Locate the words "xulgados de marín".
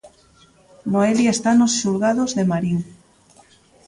1.79-2.77